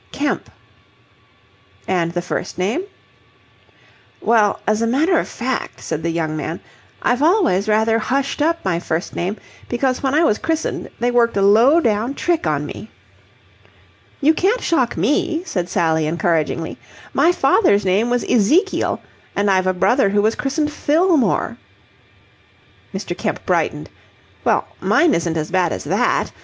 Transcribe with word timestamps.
"Kemp." 0.11 0.49
"And 1.87 2.11
the 2.13 2.23
first 2.23 2.57
name?" 2.57 2.81
"Well, 4.19 4.59
as 4.65 4.81
a 4.81 4.87
matter 4.87 5.19
of 5.19 5.27
fact," 5.27 5.79
said 5.79 6.01
the 6.01 6.09
young 6.09 6.35
man, 6.35 6.59
"I've 7.03 7.21
always 7.21 7.67
rather 7.69 7.99
hushed 7.99 8.41
up 8.41 8.65
my 8.65 8.79
first 8.79 9.15
name, 9.15 9.37
because 9.69 10.01
when 10.01 10.15
I 10.15 10.23
was 10.23 10.39
christened 10.39 10.89
they 10.99 11.11
worked 11.11 11.37
a 11.37 11.43
low 11.43 11.79
down 11.79 12.15
trick 12.15 12.47
on 12.47 12.65
me!" 12.65 12.89
"You 14.21 14.33
can't 14.33 14.61
shock 14.63 14.97
me," 14.97 15.43
said 15.45 15.69
Sally, 15.69 16.07
encouragingly. 16.07 16.79
"My 17.13 17.31
father's 17.31 17.85
name 17.85 18.09
was 18.09 18.23
Ezekiel, 18.23 19.01
and 19.35 19.51
I've 19.51 19.67
a 19.67 19.71
brother 19.71 20.09
who 20.09 20.23
was 20.23 20.33
christened 20.33 20.73
Fillmore." 20.73 21.57
Mr. 22.91 23.15
Kemp 23.15 23.45
brightened. 23.45 23.87
"Well, 24.45 24.67
mine 24.79 25.13
isn't 25.13 25.37
as 25.37 25.51
bad 25.51 25.71
as 25.71 25.83
that... 25.83 26.31